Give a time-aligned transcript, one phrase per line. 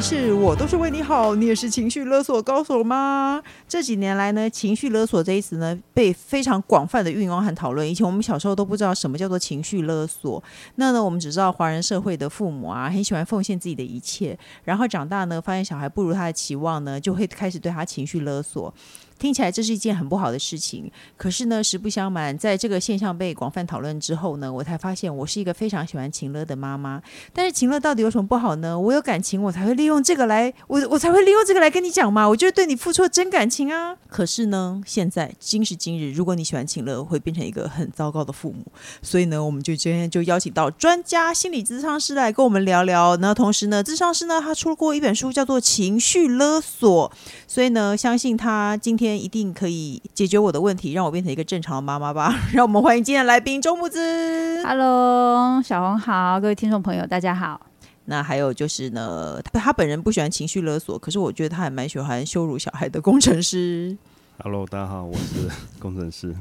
[0.00, 3.42] 是我都是为你好，你也是情绪勒索高手吗？
[3.66, 7.88] 这几年来呢，情绪勒索这一词呢，被非常广泛的运用和讨论。
[7.88, 10.42] 以前我们小时候都不知道什么叫做情绪勒索，
[10.76, 18.72] 那呢，我们只知道华人社会的父母啊，很喜欢奉献自己的一切，然后长大呢，发现小孩不如他的期望呢，就会开始对他情绪勒索。
[19.18, 27.02] 听起来这是一件很不好的事情，可是呢，实不相瞒，在这个现象被广泛讨论之后呢，我才发现我是一个非常喜欢情勒的妈妈。
[27.32, 28.78] 但是情勒到底有什么不好呢？
[28.78, 32.28] 我有感情，我才会利用这个来，我我才会利用这个来跟你讲嘛。
[32.28, 33.96] 我就是对你付出了真感情啊。
[34.08, 38.64] 可是呢，现在今时今日，如果你喜欢情勒，会变成一个很糟糕的父母。
[39.02, 43.16] 所以呢，我们就今天就邀请到专家心理咨商师来跟我们聊聊。
[43.16, 47.10] 那同时呢，咨商师呢，他出过一本书叫做《情绪勒索》，
[47.48, 49.07] 所以呢，相信他今天。
[49.16, 52.34] 一定可以解决我的问题，让我变成一个正常的妈妈吧。
[52.52, 54.64] 让我们欢迎今天的来宾周木子。
[54.64, 57.60] Hello，小红好，各位听众朋友，大家好。
[58.06, 63.96] 那还有就是呢，他，他本人不喜欢情绪勒索，可是我觉得他还蛮喜欢羞辱小孩的工程师。
[64.42, 65.48] Hello，大家好，我是
[65.78, 66.34] 工程师。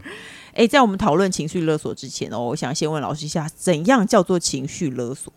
[0.53, 5.31] 哎，在我们讨论情绪勒索之前哦，我想先问老师一下，怎样叫做情绪勒索？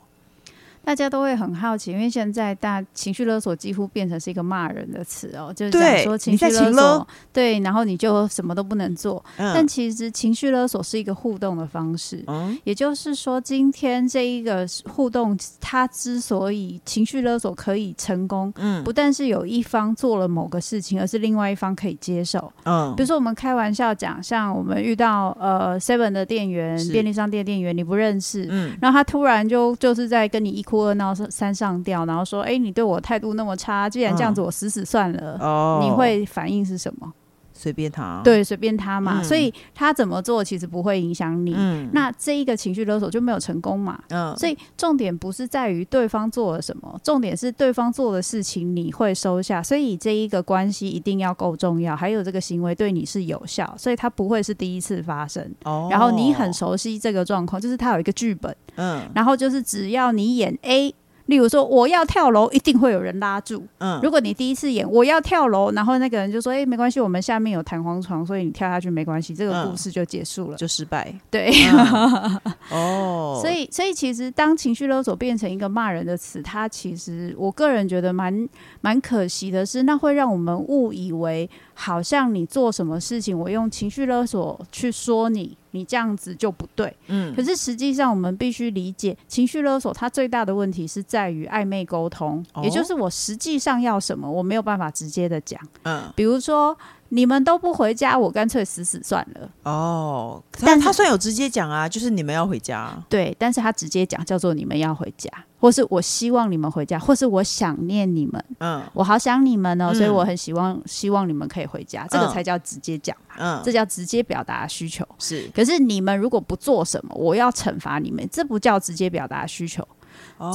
[0.84, 9.22] 大家都会很好奇，因为现在大情绪勒索几乎变成是一个骂人的词哦，就是讲说情绪勒索，对，然后你就什么都不能做。
[9.36, 35.36] 嗯、但其实情绪勒索是一个互动的方式，嗯，也就是说，今天这一个互动，它之所以情绪勒索可以成功，嗯，不但是有一方做了某个事情，而是另外一方可以接受，嗯，比如说我们开玩笑讲，像我们遇到呃 Seven 的店员、便利商店店员，你不认识，嗯，然后他突然就就是在跟你一哭二闹三上吊，然后说：“哎，你对我态度那么差，既然这样子，我死死算了。
[35.40, 37.12] 嗯”哦，你会反应是什么？
[37.60, 39.20] 随便他，对，随便他嘛。
[39.20, 41.54] 嗯、所以他怎么做其实不会影响你。
[41.54, 44.02] 嗯，那这一个情绪勒索就没有成功嘛。
[44.08, 49.62] 嗯，所以重点不是在于对方做了什么，重点是对方做的事情你会收下。
[49.62, 55.44] 所以这一个关系一定要够重要，还有这个行为对你是有效，所以他不会是第一次发生。
[55.64, 58.56] 哦，然后你很熟悉这个状况，就是他有一个剧本。
[58.76, 60.94] 嗯，然后就是只要你演 A。
[61.30, 63.64] 例如说，我要跳楼，一定会有人拉住。
[63.78, 71.14] 嗯，如果你第一次演我要跳楼，然后那个人就说：“哎、欸，没关系，我们下面有弹簧床，所以你跳下去没关系。”这个故事就结束了，就失败。
[71.30, 78.48] 对，嗯、 哦，所以，所以其实当情绪勒索变成一个骂人的词，它其实我个人觉得蛮
[78.80, 81.48] 蛮可惜的是，那会让我们误以为。
[81.80, 86.94] 好像你做什么事情，我用情绪勒索去说你，你这样子就不对。
[87.06, 95.58] 嗯，可是实际上我们必须理解，情绪勒索它最大的问题是在于暧昧沟通，哦，也就是我实际上要什么，我没有办法直接的讲。
[95.84, 96.76] 嗯，比如说。
[97.10, 99.50] 你们都不回家，我干脆死死算了。
[99.64, 102.90] 哦，但他算有直接讲啊，就是你们要回家。
[103.08, 105.28] 对，但是他直接讲叫做你们要回家，
[105.58, 108.44] 或是我希望你们回家，或是我想念你们。
[108.58, 113.16] 嗯，我好想你们哦，所以我很希望希望你们可以回家，嗯，这个才叫直接讲。
[113.38, 115.06] 嗯，这叫直接表达需求。
[115.18, 119.86] 是，可是你们如果不做什么，我要惩罚你们，这不叫直接表达需求。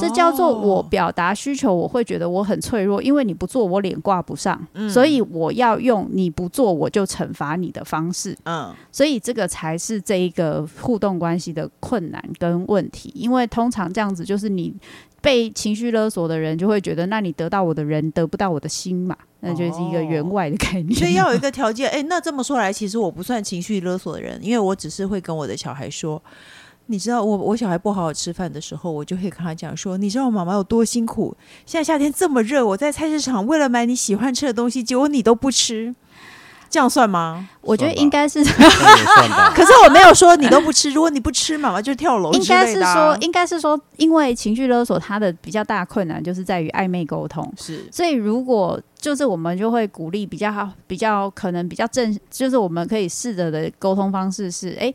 [0.00, 14.74] 这叫做我表达需求，我会觉得我很脆弱，因为你不做，我脸挂不上，嗯，所以我要用你不做我就惩罚你的方式，嗯，所以这个才是这一个互动关系的困难跟问题，因为通常这样子就是你
[15.20, 26.20] 被情绪勒索的人就会觉得，那你得到我的人得不到我的心嘛，那就是一个员外的概念，所以要有一 个条件，哎，那这么说来，其实我不算情绪勒索的人，因为我只是会跟我的小孩说。
[26.88, 31.36] 你知道我我小孩不好好吃饭的时候，我就会跟他讲说，你知道我妈妈有多辛苦？
[31.64, 35.92] 现在夏天这么热，我在菜市场为了买你喜欢吃的东西，结果你都不吃，
[36.70, 37.48] 这样算吗？
[37.60, 38.44] 我觉得应该是
[39.54, 42.32] 可是我没有说你都不吃，如果你不吃，妈妈就跳楼。
[42.32, 54.94] 应该是说，应该是说，因为情绪勒索它的比较大困难就是在于暧昧沟通，是，所以如果就是我们就会鼓励比较好，比较可能比较正，就是我们可以试着的沟通方式是，哎。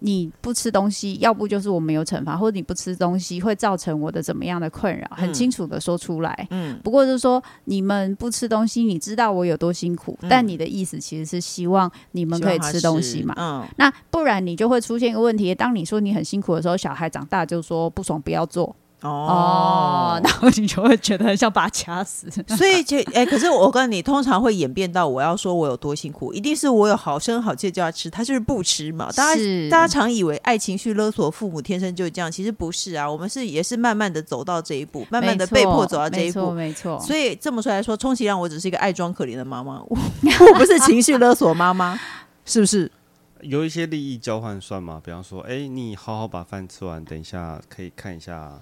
[0.00, 6.46] 你不吃东西，要不就是我没有惩罚，或者你不吃东西会造成我的怎么样的困扰，很清楚的说出来。
[6.50, 13.34] 嗯，不过就是说你们不吃东西，你知道我有多辛苦，嗯，但你的意思其实是希望你们可以吃东西嘛。
[13.36, 18.74] 嗯，那不然你就会出现一个问题，当你说你很辛苦的时候，小孩长大就说不爽不要做。
[19.00, 22.28] 哦，然后你就会觉得很想把他掐死。
[22.56, 29.08] 所以就哎、欸，可是我跟你，通常会演变到我要说我有多辛苦，一定是我有好声好气叫他吃，他就是不吃嘛。
[29.14, 29.40] 大家
[29.70, 33.08] 大家常以为爱情绪勒索父母天生就是这样，其实不是啊。
[33.08, 36.98] 我们是也是慢慢的走到这一步，慢慢的被迫走到这一步，没错。
[36.98, 39.96] 所以这么说来说，充其量我只是一个爱装可怜的妈妈，我
[40.52, 41.96] 我不是情绪勒索妈妈，
[42.44, 42.90] 是不是？
[43.42, 45.00] 有一些利益交换算吗？
[45.04, 48.60] 比方说，哎、欸，你好好把饭吃完，等一下可以看一下。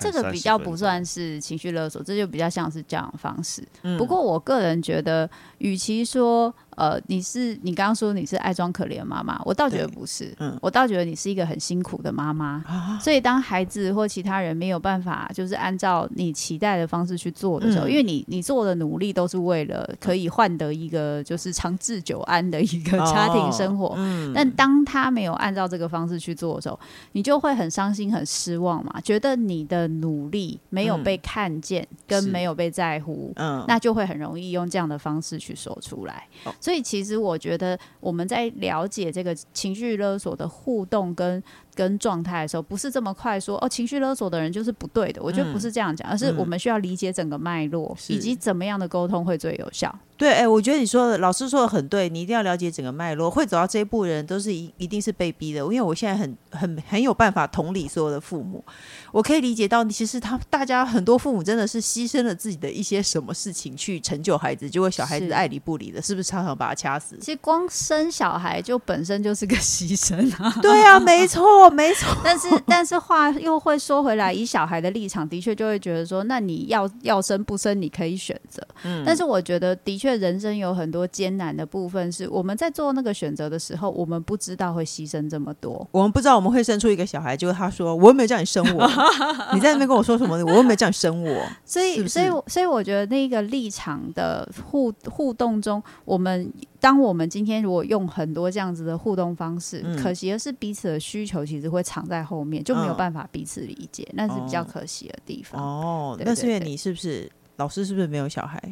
[0.00, 3.66] 这个比较不算是情绪勒索，这就比较像是教养方式。
[3.82, 5.28] 嗯、不过我个人觉得，
[5.58, 6.54] 与其说。
[6.76, 26.78] 呃，你是你刚刚说你是爱装可怜妈妈，我倒觉得不是，嗯，我倒觉得你是一个很辛苦的妈妈，啊，所以当孩子或其他人没有办法就是按照你期待的方式去做的时候，嗯，因为你你做的努力都是为了可以换得一个就是长治久安的一个家庭生活，哦，嗯，但当他没有按照这个方式去做的时候，
[27.12, 36.22] 你就会很伤心很失望嘛，觉得你的努力没有被看见跟没有被在乎，嗯，那就会很容易用这样的方式去说出来。
[36.44, 41.40] 哦所以，其实我觉得我们在了解这个情绪勒索的互动跟
[41.76, 45.22] 跟状态的时候，不是这么快说哦，情绪勒索的人就是不对的。
[45.22, 49.94] 我觉得不是这样讲，而是我们需要理解整个脉络，以及怎么样的沟通会最有效。
[50.16, 53.30] 对，哎，我觉得你说的老师说的很对，你一定要了解整个脉络。
[53.30, 55.60] 会走到这一步的人，都是一一定是被逼的。
[55.60, 58.64] 因为我现在很很很有办法同理所有的父母，
[59.12, 67.18] 我可以理解到，其实他大家很多父母真的是牺牲了自己的一些什么事情去成就孩子，结果小孩子爱理不理的，是，是不是常常把他掐死？
[67.20, 70.50] 其实光生小孩就本身就是个牺牲啊。
[70.62, 72.12] 对啊，没错，没错。
[72.24, 78.60] 但是但是话又会说回来，以小孩的立场，的确就会觉得说，那你要要生不生，你可以选择。
[78.82, 80.16] 嗯，但是我觉得的确。
[80.16, 85.86] 人生有很多艰难的部分，是我们在做那个选择的时候，我们不知道会牺牲这么多。
[85.90, 88.90] 我们不知道我们会生出一个小孩，就是他说：“我又没有叫你生我，
[89.52, 90.36] 你在那边跟我说什么？
[90.44, 96.50] 我又没有叫你生我。”所以，是是所以，所以，我觉得那个立场的互互动中，我们
[96.86, 105.60] 当我们今天如果用很多这样子的互动方式，嗯、可惜的是彼此的需求其实会藏在后面，就没有办法彼此理解，那、嗯、是比较可惜的地方。
[105.60, 107.84] 哦，那是因为你是不是老师？
[107.84, 108.62] 是不是没有小孩？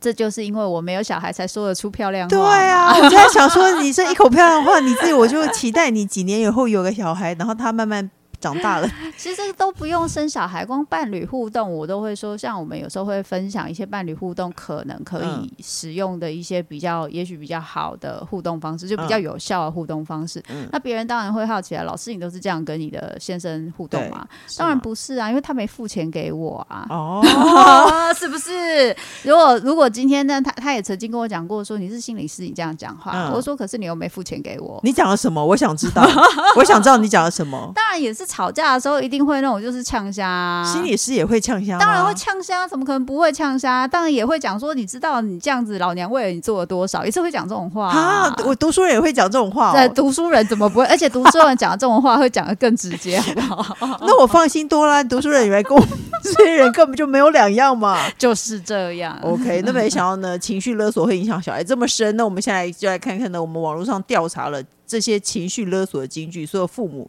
[0.00, 2.36] 这就是因为我没有小孩，才说得出漂亮话。
[2.36, 8.08] 对啊，我就在想说，你这一口漂亮话，你自己我就期待你几年以后有个小孩，然后他慢慢。
[8.40, 20.42] 长大了， 其实都不用生小孩，光伴侣互动，我都会说，像我们有时候会分享一些伴侣互动可能可以使用的一些比较，也许比较好的互动方式，就比较有效的互动方式。
[20.50, 24.24] 嗯、那别人当然会好奇啊，老师，你都是这样跟你的先生互动吗？
[24.56, 26.86] 当然不是啊，因为他没付钱给我啊。
[26.90, 27.20] 哦，
[28.14, 28.96] 是不是？
[29.24, 35.44] 如果如果今天呢，他他也曾经跟我讲过，说你是心理师，你这样讲话，嗯、我说可是你又没付钱给我，你讲了什么？
[35.44, 36.06] 我想知道，
[36.54, 37.72] 我想知道你讲了什么。
[37.74, 38.27] 当然也是。
[38.28, 43.88] 吵架的时候一定会那种就是呛虾，心理师也会呛虾，当然会呛虾，怎么可能不会呛虾？
[43.88, 48.36] 当然也会讲说，你知道你这样子，老娘为了你做了多少，也是会讲这种话啊。
[48.44, 50.86] 我读书人也会讲这种话，对，读书人怎么不会？
[50.86, 53.98] 而且读书人讲的这种话会讲的更直接，好不好？
[54.02, 55.90] 那我放心 多了，读书人以为跟我们
[56.22, 59.18] 这些人根本就没有两样嘛，就是这样。
[59.22, 62.16] OK，那没想到呢，情绪勒索会影响小孩这么深。
[62.16, 67.08] 那我们现在就来看看呢，我们网络上调查了这些情绪勒索的金句，所有父母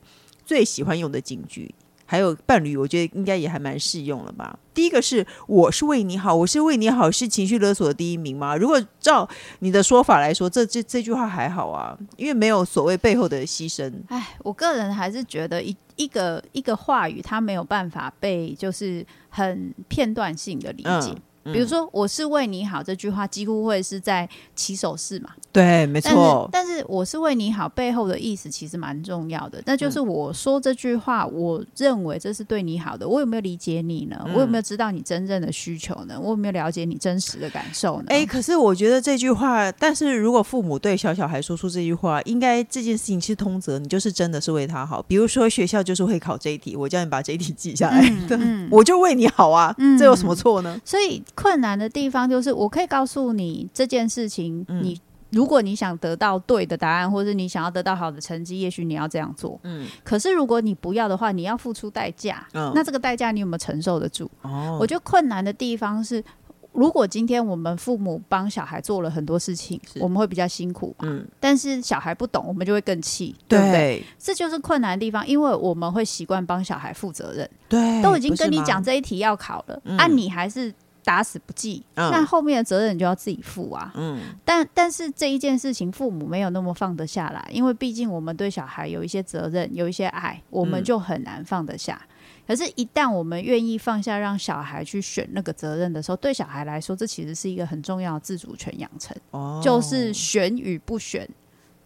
[0.50, 1.76] 最喜欢用的警句。
[2.12, 4.58] 还有伴侣，我觉得应该也还蛮适用了吧。
[4.74, 8.56] 第一个是“我是为你好”，我是为你好，是情绪勒索的第一名吗？
[8.56, 9.30] 如果照
[9.60, 13.94] 你的说法来说，这这这句话还好啊，因为没有所谓背后的牺牲。
[14.08, 21.14] 哎，我个人还是觉得一一个一个话语，它没有办法被就是很片段性的理解。
[21.14, 25.30] 嗯比如说，我是为你好这句话，几乎会是在起手式嘛？
[25.52, 26.48] 对，没错。
[26.52, 29.62] 但是，我是为你好背后的意思其实蛮重要的。
[29.66, 33.08] 那就是我说这句话，我认为这是对你好的。
[33.08, 34.24] 我有没有理解你呢？
[34.36, 36.20] 我有没有知道你真正的需求呢？
[36.22, 38.06] 我有没有了解你真实的感受呢？
[38.10, 45.02] 哎，可是我觉得这句话，但是如果父母对小小孩说出这句话，应该这件事情是通则，你就是真的是为他好。
[45.04, 50.80] 比如说学校就是会考这一题，我叫你把这一题记下来， 嗯嗯、我就为你好啊，嗯、这有什么错呢？
[50.86, 51.24] 所以。
[51.42, 59.60] 困难的地方就是，我可以告诉你这件事情，嗯、你如果你想得到对的答案，或者你想要得到好的成绩，也许你要这样做。
[59.64, 62.46] 嗯，可是如果你不要的话，你要付出代价。
[62.54, 64.30] 嗯，那这个代价你有没有承受得住？
[64.42, 66.24] 哦，我觉得困难的地方是，
[66.72, 70.96] 如果今天我们父母帮小孩做了很多事情，我们会比较辛苦。
[71.04, 74.04] 嗯，但是小孩不懂，我们就会更气，对不对？
[74.18, 77.50] 这就是困难的地方，因为我们会习惯帮小孩负责任。
[77.70, 80.74] 对，都已经跟你讲这一题要考了，啊，你还是。
[81.10, 83.92] 打死不记，嗯、那后面的责任你就要自己负啊。
[83.96, 92.00] 嗯，但但是这一件事情，父母没有那么放得下来，因为毕竟我们对小孩有一些责任，有一些爱，我们就很难放得下。
[92.48, 99.16] 可是，一旦我们愿意放下，让小孩去选那个责任的时候，对小孩来说，这其实是一个很重要的自主权养成。
[99.32, 101.28] 哦，就是选与不选，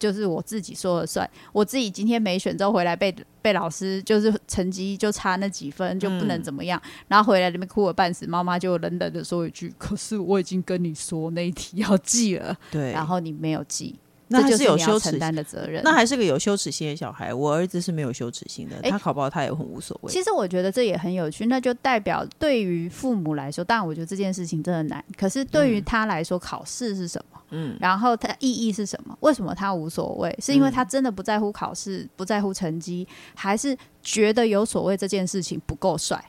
[0.03, 1.29] 就是我自己说了算。
[1.53, 13.97] 我自己今天没选之后回来被被老师就是成绩就差那几分就不能怎么样，嗯、然后回来那边哭了半死，妈妈就冷冷的说一句：“可是我已经跟你说那一题要记了，对，然后你没有记。”
[14.33, 17.33] 那还是有羞耻承担的责任，那还是个有羞耻心的小孩。
[17.33, 20.11] 我儿子是没有羞耻心的，欸、他考不好他也很无所谓。
[20.11, 25.03] 其实我觉得这也很有趣，那就代表对于父母来说，当然我觉得这件事情真的难。
[25.15, 27.39] 可是对于他来说，考试是什么？
[27.51, 29.15] 嗯，然后他意义是什么？
[29.19, 30.35] 为什么他无所谓？
[30.41, 36.23] 是因为他真的不在乎考试，不在乎成绩，还是觉得有所谓这件事情不够帅？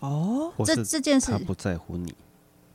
[0.00, 2.12] 哦，这这件事他不在乎你。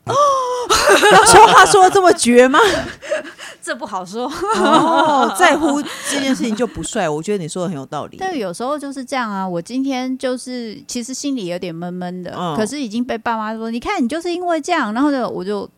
[0.06, 0.14] 哦，
[1.32, 2.60] 说话说的这么绝吗？
[3.64, 4.30] 这不好说。
[4.56, 8.18] 哦，在乎这件事情就不帅，我觉得你说的很有道理。
[8.20, 9.48] 但有时候就是这样啊。
[9.48, 15.70] 我今天就是其实心里有点闷闷的，嗯、可是已经被爸妈说，你看你就是因为这样，然后呢，我就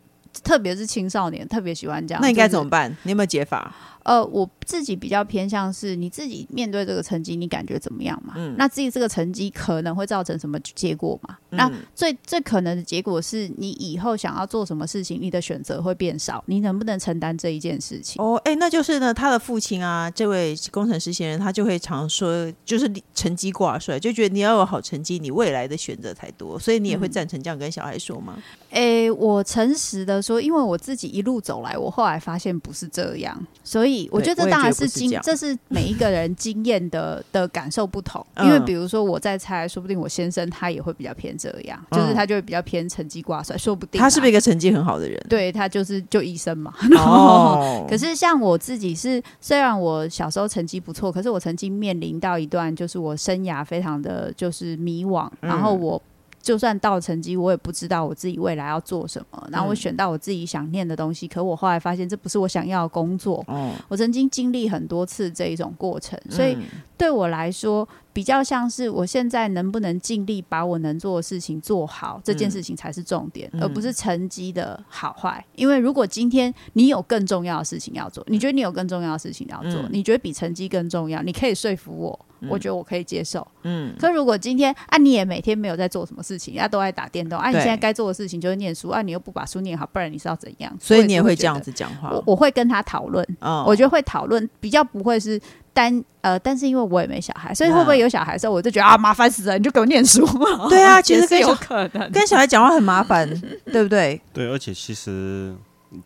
[0.43, 2.21] 特别是青少年特别喜欢这样。
[2.21, 2.89] 那应该怎么办？
[2.89, 3.71] 就是、你有没有解法？
[4.05, 8.35] 呃，我自己比较偏向是你自己面对这个成绩，你感觉怎么样嘛？
[8.37, 11.35] 嗯，那自己这个成绩可能会造成什么结果嘛？
[11.49, 18.21] 嗯、那最最可能的结果是你以后想要做什么事情，你的选择会变少，你能不能承担这一件事情？
[18.23, 28.35] 哦，哎、欸，那就是呢，他的父亲啊，这位工程师先生，他就会常说，就是成绩挂帅，就觉得你要有好成绩，你未来的选择才多，所以你也会赞成这样跟小孩说吗？
[28.69, 33.94] 哎、嗯欸，我诚实的说，因为我自己一路走来，我后来发现不是这样，所以。
[34.11, 38.25] 我觉得这当然是经，这是每一个人经验的的感受不同。
[38.43, 43.99] 因为比如说我在猜，说不定我先生他也会比较偏这样，就是他就会比较偏成绩挂帅，说不定。
[43.99, 45.21] 他是不是一个成绩很好的人？
[45.29, 46.73] 对，他就是就医生嘛。
[46.97, 47.85] 哦。
[47.89, 56.01] 可是像我自己是，虽然我小时候成绩不错，可是我曾经面临到一段就是我生涯非常的就是迷惘，然后我。
[56.45, 59.47] 就算到成绩，我也不知道我自己未来要做什么。
[59.51, 63.43] 然后我选到我自己想念的东西，嗯、可我后来发现这不是我想要的工作。
[63.47, 66.55] 哦、我曾经经历很多次这一种过程，所以
[66.95, 75.43] 对我来说，比较像是我现在能不能尽力把我能做的事情做好，这件事情才是重点，嗯、而不是成绩的好坏。
[75.55, 82.19] 因为如果今天你有更重要的事情要做，你觉得你有更重要的事情要做，嗯、你觉得比成绩更重要，你可以说服我。
[82.49, 83.93] 我觉得我可以接受，嗯。
[83.99, 90.75] 可如果今天啊，你也每天没有在做什么事情，啊，都在打电动，啊，你现在该做的事情就是念书，啊，你又不把书念好，不然你是要怎样？
[90.79, 92.09] 所以你也会这样子讲话。
[92.11, 93.25] 我我会跟他讨论，
[93.65, 95.39] 我觉得会讨论，比较不会是
[95.73, 100.25] 单呃，但是因为我也没小孩，所以会不会有小孩的时候，我就觉得啊，麻烦死了，你就给我念书。
[100.69, 103.29] 对啊，其实 跟有可能跟小孩讲话很麻烦，
[103.71, 104.21] 对不对？
[104.33, 105.55] 对，而且其实。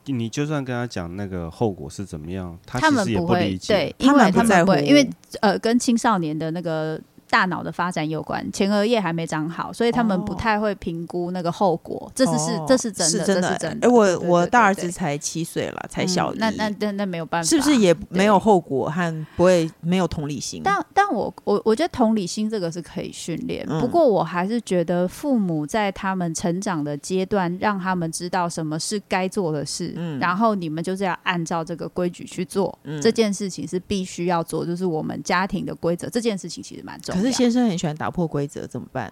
[0.05, 5.09] 你就算跟他讲那个后果是怎么样，他他们不会对，因为他们不会，因为
[5.41, 6.99] 呃，跟青少年的那个。
[7.29, 12.11] 大脑的发展有关，前额叶还没长好，所以他们不太会评估那个后果。
[12.15, 13.87] 这是是这是真的，这是真的。
[13.87, 20.61] 哎，我我大儿子才七岁了，才小一，那那那那没有办法，是不是也没有后果和不会没有同理心？
[20.63, 32.77] 但但我我我觉得同理心这个是可以训练，不过我还是觉得父母在他们成长的阶段，让他们知道什么是该做的事，然后你们就是要按照这个规矩去做。
[33.01, 36.09] 这件事情是必须要做，就是我们家庭的规则。
[36.09, 37.18] 这件事情其实蛮重要。
[37.19, 39.11] 可是先生很喜欢打破规则，怎么办？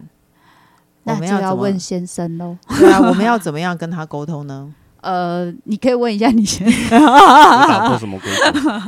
[1.04, 2.58] 我们要问先生喽。
[2.80, 4.74] 对啊，我们要怎么样跟他沟通呢？
[5.02, 8.30] 呃，你可以问一下你先生打破什么规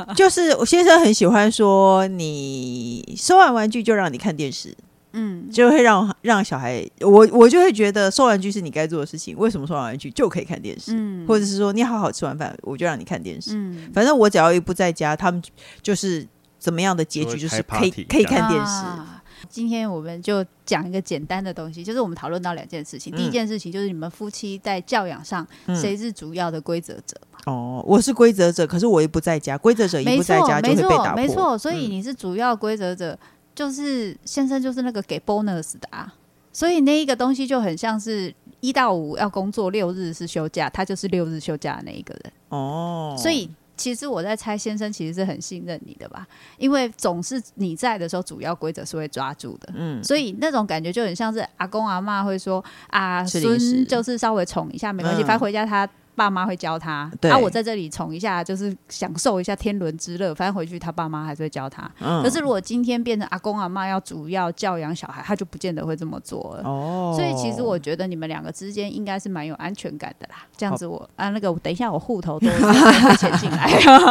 [0.06, 0.14] 则？
[0.14, 4.76] 就是我先生很喜欢说，你收完玩具就让你看电视，
[5.14, 9.38] 嗯，就会让让小孩，我我就会觉得收玩具是你该做的事情。
[9.38, 10.94] 为什么收完玩具就可以看电视？
[10.96, 13.52] 嗯，或者是说你好好吃完饭，我就让你看电视。
[13.54, 15.42] 嗯，反正我只要一不在家，他们
[15.82, 16.28] 就是。
[16.62, 18.84] 怎么样的结局就是可以可以看电视。
[18.84, 19.09] 啊，
[19.48, 23.14] 今天我们就讲一个简单的东西，就是我们讨论到两件事情。
[23.14, 27.16] 嗯、第一件事情就是你们夫妻在教养上谁是主要的规则者？
[27.46, 31.16] 哦，我是规则者，可是我也不在家，规则者一不在家就会被打破。
[31.16, 33.18] 没错，没错，所以你是主要规则者，
[33.56, 36.14] 就是先生就是那个给 bonus 的啊。
[36.52, 42.34] 所以那一个东西就很像是一到五要工作，六日是休假，他就是六日休假的那一个人。
[42.50, 43.50] 哦，所以。
[43.80, 46.28] 其实我在猜，先生其实是很信任你的吧？
[46.58, 49.70] 因为总是你在的时候，主要规则是会抓住的。
[49.74, 55.88] 嗯，所以那种感觉就很像是阿公阿妈会说啊，孙就是稍微宠一下没关系，反正回家他
[56.20, 57.10] 爸妈会教他。
[57.22, 60.36] 对，啊，我在这里宠一下，就是享受一下天伦之乐。
[60.36, 61.90] 反正回去他爸妈还是会教他。
[62.02, 62.22] 嗯。
[62.22, 66.64] 可是如果今天变成阿公阿妈要主要教养小孩，他就不见得会这么做了。
[66.70, 67.16] 哦。
[67.16, 70.36] 所以其实我觉得你们两个之间应该是蛮有安全感的啦。
[70.58, 73.68] 这样子我啊，那个等一下我户头都会钱进来。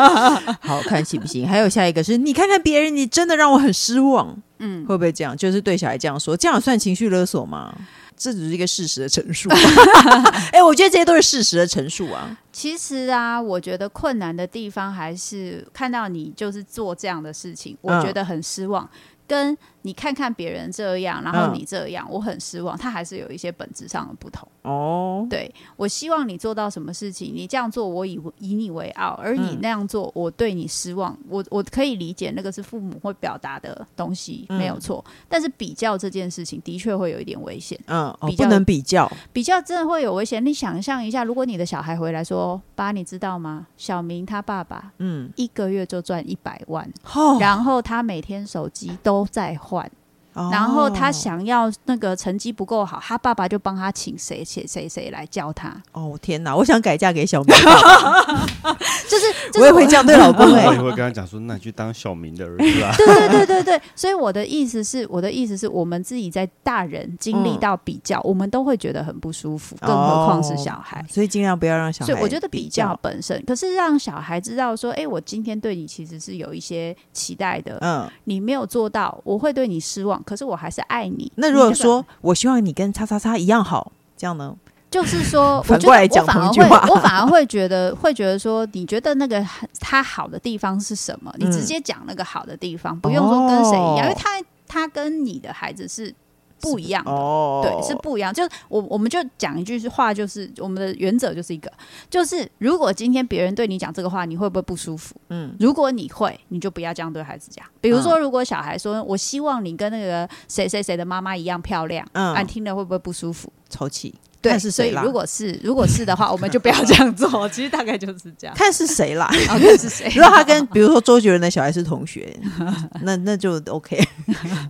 [0.63, 1.47] 好看行不行？
[1.47, 4.35] 还有下一个是你看看别人，你真的让我很失望。
[4.61, 5.37] 嗯，会不会这样？
[5.37, 7.73] 就是对小孩这样说，这样算情绪勒索吗？
[8.19, 9.49] 这只是一个事实的陈述。
[10.53, 12.37] 哎、欸，我觉得这些都是事实的陈述啊。
[12.53, 18.85] 其实啊，我觉得困难的地方还是看到你就是做这样的事情，我觉得很失望。
[18.85, 18.91] 嗯、
[19.27, 19.59] 跟
[19.89, 22.77] 你看看别人这样，然后你这样，嗯、我很失望。
[22.77, 25.27] 他还是有一些本质上的不同哦。
[25.31, 31.15] 对，我希望你做到什么事情，你这样做，我以以你为傲；而你那样做，我对你失望。
[31.15, 35.03] 嗯、我我可以理解那个是父母会表达的东西，嗯、没有错。
[35.27, 37.81] 但是比较这件事情的确会有一点危险。
[37.87, 40.45] 嗯，比较、哦、不能比较，比较真的会有危险。
[40.45, 43.67] 你想象一下，如果你的小孩回来说：“爸，你知道吗？
[43.79, 50.08] 小明他爸爸，嗯，一个月就赚一百万，哦、然后他每天手机都在换。”换。
[50.35, 55.75] 然后他想要那个成绩不够好，他爸爸就帮他请谁谁谁谁来教他。
[55.93, 56.55] 哦天哪！
[56.55, 57.57] 我想改嫁给小明，
[59.09, 59.27] 就是
[59.61, 62.95] 我也会这样对老公，我也会跟他讲说，那你去当小明的儿子啊。
[62.99, 71.05] 对对对对对，所以我的意思是，我的意思是我们自己在大人经历到比较，我们都会觉得很不舒服，更何况是小孩。
[71.09, 72.13] 所以尽量不要让小孩。
[72.13, 80.23] 所以我觉得比较本身，可是让小孩知道说，哎，我今天对你其实是有一些期待的，嗯，你没有做到，我会对你失望。
[80.29, 81.33] 可是我还是爱你。
[81.37, 84.55] 那如果说我希望你跟叉叉叉一样好，这样呢？
[84.91, 89.43] 就是说， 反过来讲同一句话，我反而会觉得，会觉得说，你觉得那个
[89.81, 91.33] 他好的地方是什么？
[91.39, 96.15] 你直接讲那个好的地方，不用说跟谁一样，因为他他跟你的孩子是。
[96.61, 98.33] 不一样的，哦、对，是不一样。
[98.33, 101.71] 就是我，我们就讲一句话，就是我们的原则就是一个，
[102.11, 105.15] 就是如果今天别人对你讲这个话，你会不会不舒服？
[105.29, 107.65] 嗯，如果你会，你就不要这样对孩子讲。
[107.81, 113.53] 比如说，如果小孩说：“嗯、我希望你跟那个谁谁谁的妈妈一样漂亮。”嗯，你听了会不会不舒服？
[113.69, 114.15] 抽气。
[114.41, 117.49] 对，是谁啦如果是如果是的话， 我们就不要这样做。
[117.49, 118.55] 其实大概就是这样。
[118.57, 120.11] 看是谁啦， 看是谁。
[120.15, 122.35] 如果他跟比如说周杰伦的小孩是同学，
[123.03, 123.99] 那那就 OK。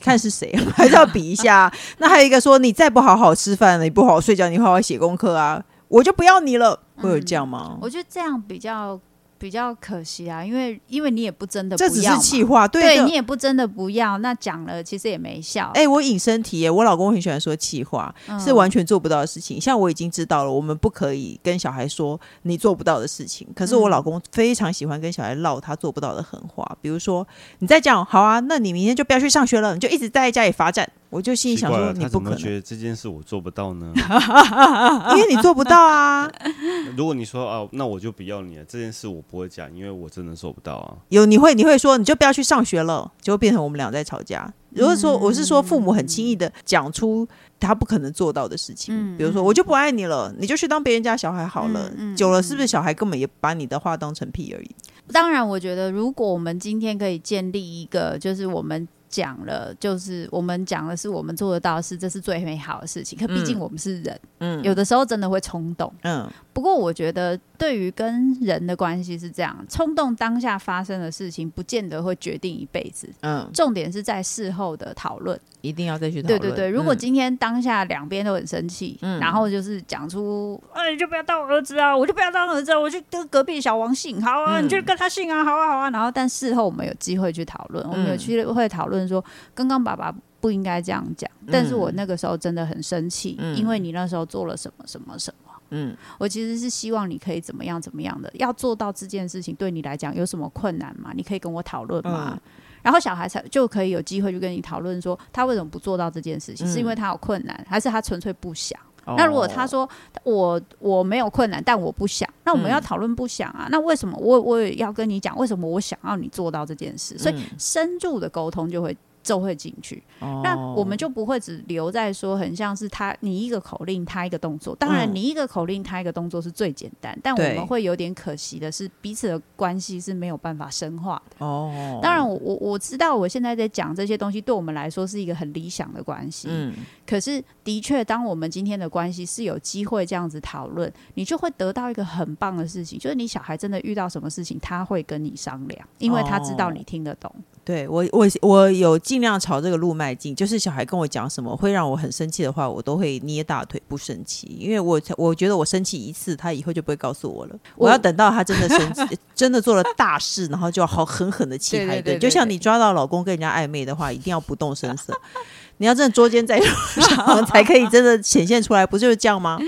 [0.01, 1.71] 看是谁，还是要比一下。
[1.99, 6.81] 那还有一个说，你再不好好吃饭，你不好好睡觉，你好好写功课啊，我就不要你了。
[6.97, 7.77] 会有这样吗？
[7.81, 8.99] 我觉得这样比较。
[9.39, 15.71] 比较可惜啊，因为因为你也不真的不要，这只是气话，对，对你也不真的不要，那讲了其实也没效。
[15.75, 19.61] 哎、欸，我引申题耶，我老公很喜欢说气话，嗯、是完全做不到的事情。
[19.61, 23.47] 像我已经知道了，我们不可以跟小孩说你做不到的事情。
[23.55, 27.27] 可是我老公非常喜欢跟小孩唠他做不到的狠话，比如说
[27.61, 30.91] 你再讲好啊，那你明天就不要去上学了，你就一直待在家里罚站。
[31.11, 33.93] 我就心里想说，你不可能觉得这件事我做不到呢？
[35.17, 36.31] 因为你做不到啊。
[36.97, 38.65] 如果你说啊，那我就不要你了。
[38.65, 40.97] 这件事我不会讲，因为我真的做不到啊。
[41.09, 44.53] 有你会你会说，你就不要去上学了，就会变成我们俩在吵架。
[44.71, 47.27] 如果说我是说父母很轻易的讲出
[47.59, 51.91] 他不可能做到的事情，比如说我就不爱你了，你就去当别人家小孩好了。
[52.15, 54.71] 久了是不是小孩根本也把你的话当成屁而已？
[55.11, 58.87] 当然，我觉得如果我们今天可以建立一个，就是我们。
[59.09, 63.19] 讲了，就是我们讲的是我们做得到的事，这是最美好的事情。
[63.19, 66.29] 可毕竟我们是人，嗯，有的时候真的会冲动，嗯。
[66.53, 73.09] 不过我觉得，对于跟人的关系是这样，冲动当下发生的事情，不见得会决定一辈子。
[73.21, 76.41] 嗯，重点是在事后的讨论，一定要再去讨论。
[76.41, 85.91] 对对对，如果今天当下两边都很生气，嗯，然后就是讲出，哎，你就不要当我儿子啊，我就不要当儿子，我去跟隔壁小王姓，好啊，你就跟他姓啊，好啊好啊。
[85.91, 89.23] 然后，但事后我们有机会去讨论，我们有机会讨论说，
[89.55, 95.53] 刚刚爸爸不应该这样讲，但是我那个时候真的很生气，因为你那时候做了什么什么什么。
[95.71, 101.13] 嗯，我其实是希望你可以怎么样怎么样的，要做到这件事情对你来讲有什么困难吗？
[101.15, 102.31] 你可以跟我讨论吗？
[102.33, 102.41] 嗯、
[102.81, 108.81] 然后小孩才就可以有机会去跟你讨论说他为什么不做到这件事情，嗯、是因为他有困难，还是他纯粹不想？
[109.09, 109.89] 哦、那如果他说
[110.23, 113.65] 我我没有困难，但我不想，那我们要讨论不想啊？
[113.67, 117.17] 嗯、那为什么我我也要跟你讲为什么我想要你做到这件事？
[117.19, 118.97] 所以深入的沟通就会。
[119.29, 124.75] 就会进去，哦、那我们就不会只留在说很像是他你一个口令他一个动作。
[124.77, 131.45] 当然，你一个口令他一个动作是最简单，嗯、但我们会有点可惜的是彼此的关系是没有办法深化的。
[131.45, 136.49] 哦，当然我我我知道我现在在讲这些东西对我们来说是一个很理想的关系。
[136.51, 136.73] 嗯，
[137.07, 147.31] 可是的确，当我们今天的关系是有机会这样子讨论，你就会得到一个很棒的事情，就是你小孩真的遇到什么事情，他会跟你商量，因为他知道你听得懂。
[147.69, 150.35] 对我，我我有尽量朝这个路迈进。
[150.35, 157.55] 就是小孩跟我讲什么会让我很生气的话，我都会捏大腿不生气，因为我我觉得我生气一次，他以后就不会告诉我了。
[157.77, 162.19] 我，我要等到他真的生气， 真的做了大事，然后就要好狠狠的气他一顿。
[162.19, 165.13] 就像你抓到老公跟人家暧昧的话，一定要不动声色。
[165.77, 166.59] 你要真的捉奸在
[167.03, 169.59] 床， 才可以真的显现出来，不就是这样吗？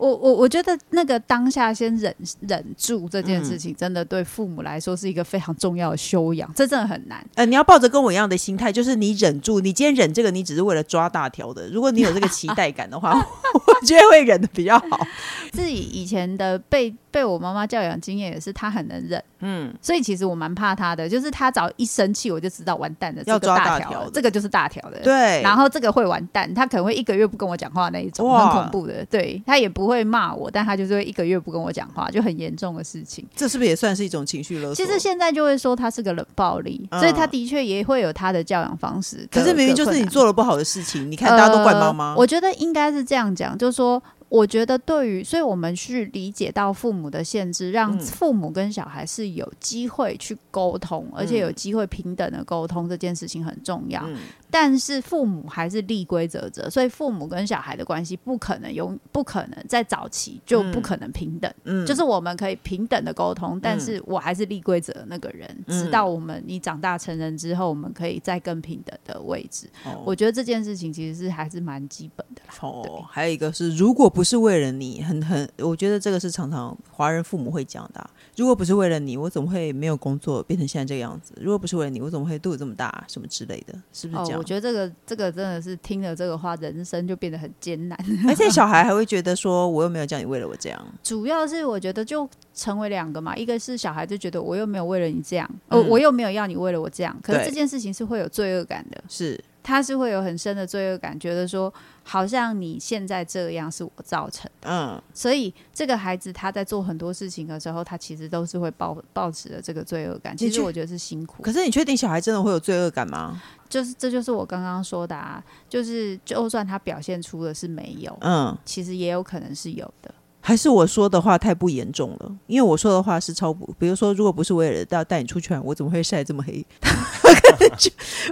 [0.00, 2.14] 我我我觉得那个当下先忍
[2.48, 7.24] 忍住这件事情，真的对父母来说是一个非常重要的修养，这真的很难。
[7.34, 11.68] 呃，你要抱着跟我一样的心态，就是你忍住，你今天忍这个，你只是为了抓大条的。
[11.68, 13.12] 如果你有这个期待感的话，
[13.54, 15.06] 我觉得会忍的比较好。
[15.52, 25.42] 自己以前的被被我妈妈教养经验也是，她很能忍，嗯，所以其实我蛮怕她的，就是她只要一生气，我就知道完蛋了，要抓大条，这个就是大条的，对。
[25.42, 33.26] 然后这个会完蛋，她可能会一个月不跟我讲话那一种，很恐怖的，对，她也不会骂我，但他就是会一个月不跟我讲话，就很严重的事情。
[33.34, 34.74] 这是不是也算是一种情绪勒索？
[34.74, 39.28] 其实现在就会说他是个冷暴力，嗯、所以他的确也会有他的教养方式。
[39.30, 42.12] 可是明明就是你做了不好的事情，你看大家都怪妈妈。
[42.12, 44.02] 呃、我觉得应该是这样讲，就是说。
[44.30, 54.00] 我觉得对于，所以我们去理解到父母的限制，让父母跟小孩是有机会去沟通，嗯、而且有机会平等的沟通，这件事情很重要。
[54.06, 54.16] 嗯、
[54.48, 61.52] 但是父母还是立规则者，所以父母跟小孩的关系不可能永，不可能在早期就不可能平等。
[61.64, 69.68] 嗯，就是我们可以平等的沟通，但是我还是立规则的那个人，嗯、直到我们你长大成人之后，我们可以再更平等的位置。
[69.84, 72.54] 哦、我觉得这件事情其实是还是蛮基本的啦。
[72.60, 78.10] 哦，还有一个是，如果不不是为了你，很很，我觉得这个是常常华人父母会讲的啊。
[78.36, 81.32] 如果不是为了你，我怎么会没有工作，变成现在这个样子？
[81.40, 84.38] 如果不是为了你，我怎么会肚子这么大，什么之类的，是不是这样？
[84.38, 87.98] 哦，我觉得这个这个真的是听了这个话，人生就变得很艰难。
[88.28, 90.86] 而且小孩还会觉得说，我又没有叫你为了我这样。
[91.02, 99.42] 主要是我觉得就成为两个嘛，一个是小孩就觉得我又没有为了你这样，嗯、我又没有要你为了我这样，可是这件事情是会有罪恶感的，是。
[99.62, 110.36] 他是会有很深的罪恶感，觉得说好像你现在这样是我造成的，嗯，所以这个孩子他在做很多事情的时候，他其实都是会抱抱持的这个罪恶感。
[110.36, 111.42] 其实我觉得是辛苦。
[111.42, 113.40] 可是你确定小孩真的会有罪恶感吗？
[113.68, 120.12] 就是这就是我刚刚说的啊，就是就算他表现出的是没有，嗯，其实也有可能是有的。
[120.40, 122.32] 还是我说的话太不严重了？
[122.46, 126.64] 因为我说的话是超不，比如说，如果不是为了要带你出去玩，我怎么会晒这么黑？